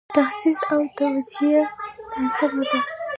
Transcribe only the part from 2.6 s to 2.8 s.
ده.